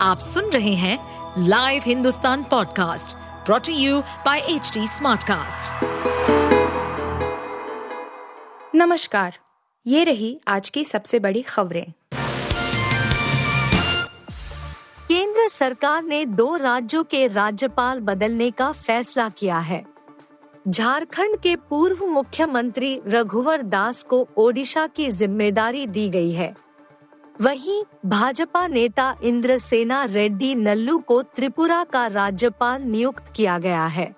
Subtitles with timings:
[0.00, 3.16] आप सुन रहे हैं live Hindustan podcast
[3.46, 5.84] brought to you by H Smartcast.
[8.74, 9.38] नमस्कार,
[9.86, 11.92] ये रही आज की सबसे बड़ी खबरें।
[15.08, 19.84] केंद्र सरकार ने दो राज्यों के राज्यपाल बदलने का फैसला किया है।
[20.68, 26.54] झारखंड के पूर्व मुख्यमंत्री रघुवर दास को ओडिशा की ज़िम्मेदारी दी गई है।
[27.40, 34.14] वहीं भाजपा नेता इंद्रसेना रेड्डी नल्लू को त्रिपुरा का राज्यपाल नियुक्त किया गया है।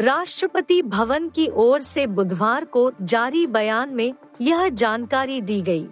[0.00, 5.86] राष्ट्रपति भवन की ओर से बुधवार को जारी बयान में यह जानकारी दी गई।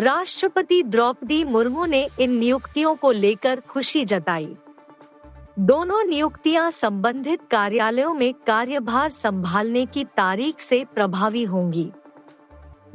[0.00, 4.56] राष्ट्रपति द्रौपदी मुर्मू ने इन नियुक्तियों को लेकर खुशी जताई।
[5.58, 11.90] दोनों नियुक्तियाँ संबंधित कार्यालयों में कार्यभार संभालने की तारीख से प्रभावी होंगी।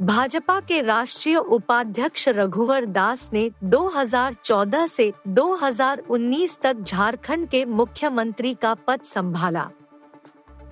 [0.02, 8.74] भाजपा के राष्ट्रीय उपाध्यक्ष रघुवर दास ने 2014 से 2019 तक झारखंड के मुख्यमंत्री का
[8.74, 9.70] पद संभाला।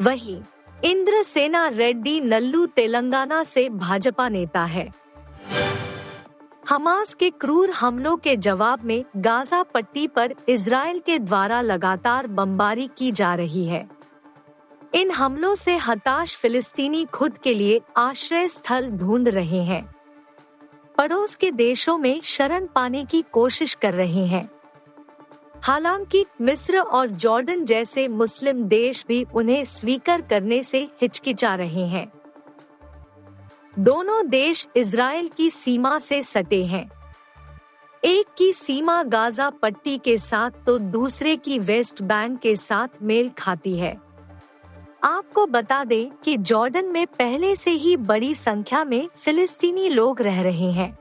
[0.01, 0.41] वहीं
[0.85, 4.91] इंद्र सेना रेड्डी नल्लू तेलंगाना से भाजपा नेता है।
[6.69, 12.91] हमास के क्रूर हमलों के जवाब में गाजा पट्टी पर इसराइल के द्वारा लगातार बमबारी
[12.99, 14.02] की जा रही है।
[14.95, 19.95] इन हमलों से हताश फिलिस्तीनी खुद के लिए आश्रय स्थल ढूंढ रहे हैं।
[20.99, 24.51] पड़ोस के देशों में शरण पाने की कोशिश कर रहे हैं।
[25.63, 32.13] हालाँकि मिस्र और जॉर्डन जैसे मुस्लिम देश भी उन्हें स्वीकार करने से हिचकिचा रहे हैं।
[33.79, 36.91] दोनों देश इसराइल की सीमा से सटे हैं।
[38.05, 43.31] एक की सीमा गाजा पट्टी के साथ तो दूसरे की वेस्ट बैंक के साथ मेल
[43.39, 44.12] खाती है।
[45.03, 50.43] आपको बता दें कि जॉर्डन में पहले से ही बड़ी संख्या में फिलिस्तीनी लोग रह
[50.43, 50.99] रहे हैं।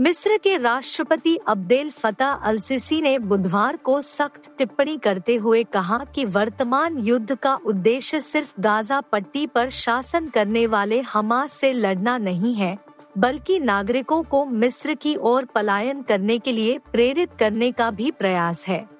[0.00, 5.98] मिस्र के राष्ट्रपति अब्देल फतेह अल सिसी ने बुधवार को सख्त टिप्पणी करते हुए कहा
[6.14, 12.18] कि वर्तमान युद्ध का उद्देश्य सिर्फ़ गाजा पट्टी पर शासन करने वाले हमास से लड़ना
[12.18, 12.76] नहीं है,
[13.18, 18.66] बल्कि नागरिकों को मिस्र की ओर पलायन करने के लिए प्रेरित करने का भी प्रयास
[18.68, 18.95] है।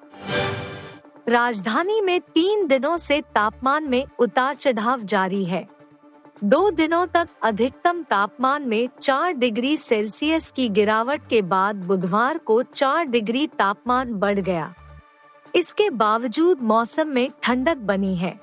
[1.29, 5.67] राजधानी में तीन दिनों से तापमान में उतार चढ़ाव जारी है।
[6.43, 12.63] दो दिनों तक अधिकतम तापमान में चार डिग्री सेल्सियस की गिरावट के बाद बुधवार को
[12.63, 14.73] चार डिग्री तापमान बढ़ गया।
[15.55, 18.39] इसके बावजूद मौसम में ठंडक बनी है।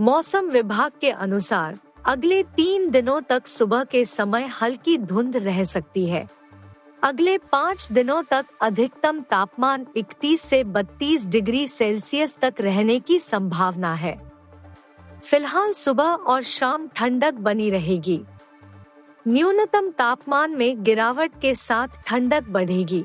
[0.00, 6.06] मौसम विभाग के अनुसार अगले तीन दिनों तक सुबह के समय हल्की धुंध रह सकती
[6.06, 6.28] है।
[7.02, 13.94] अगले पाँच दिनों तक अधिकतम तापमान 31 से 32 डिग्री सेल्सियस तक रहने की संभावना
[13.94, 14.32] है।
[15.24, 18.20] फ़िलहाल सुबह और शाम ठंडक बनी रहेगी।
[19.28, 23.04] न्यूनतम तापमान में गिरावट के साथ ठंडक बढ़ेगी।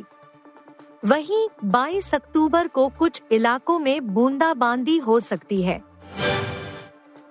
[1.05, 5.81] वहीं 22 अक्टूबर को कुछ इलाकों में बूंदाबांदी हो सकती है।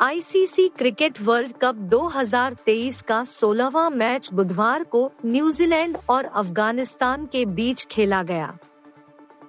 [0.04, 7.84] आईसीसी क्रिकेट वर्ल्ड कप 2023 का 16वां मैच बुधवार को न्यूजीलैंड और अफ़गानिस्तान के बीच
[7.90, 8.52] खेला गया।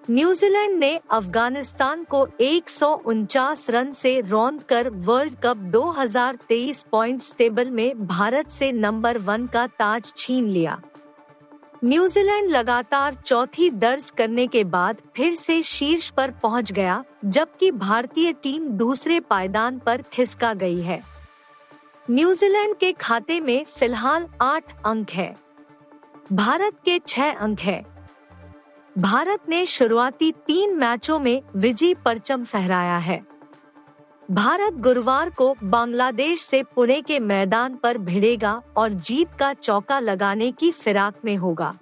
[0.10, 7.34] न्यूजीलैंड ने अफ़गानिस्तान को एक सौ उनचास रन से रौंद कर वर्ल्ड कप 2023 पॉइंट्स
[7.38, 10.82] टेबल में भारत से नंबर वन का ताज छीन लिया।
[11.86, 18.34] न्यूजीलैंड लगातार चौथी दर्ज करने के बाद फिर से शीर्ष पर पहुँच गया, जबकि भारतीय
[18.34, 21.02] टीम दूसरे पायदान पर खिसका गई है।
[22.10, 25.36] न्यूजीलैंड के खाते में फ़िलहाल आठ अंक है।
[26.34, 27.86] भारत के छह अंक है।
[28.98, 33.22] भारत ने शुरुआती तीन मैचों में विजय परचम फहराया है।
[34.32, 40.52] भारत गुरुवार को बांग्लादेश से पुणे के मैदान पर भिड़ेगा और जीत का चौका लगाने
[40.52, 41.78] की फिराक में होगा।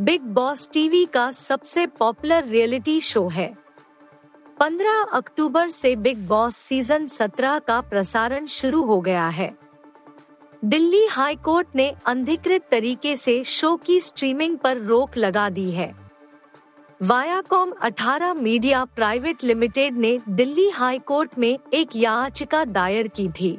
[0.00, 3.56] बिग बॉस टीवी का सबसे पॉपुलर रियलिटी शो है।
[4.60, 9.58] 15 अक्टूबर से बिग बॉस सीज़न 17 का प्रसारण शुरू हो गया है।
[10.64, 16.05] दिल्ली हाई कोर्ट ने अधिकृत तरीके से शो की स्ट्रीमिंग पर रोक लगा दी है।
[17.02, 23.58] वायाकॉम 18 मीडिया प्राइवेट लिमिटेड ने दिल्ली हाई कोर्ट में एक याचिका दायर की थी।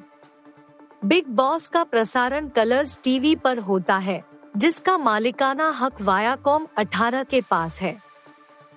[1.05, 4.23] बिग बॉस का प्रसारण कलर्स टीवी पर होता है,
[4.57, 7.95] जिसका मालिकाना हक वायाकॉम 18 के पास है।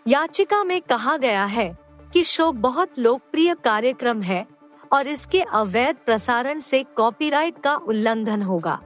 [0.07, 1.79] याचिका में कहा गया है
[2.13, 4.47] कि शो बहुत लोकप्रिय कार्यक्रम है
[4.93, 8.81] और इसके अवैध प्रसारण से कॉपीराइट का उल्लंघन होगा।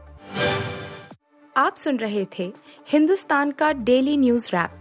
[1.56, 2.52] आप सुन रहे थे
[2.88, 4.80] हिंदुस्तान का डेली न्यूज़ रैप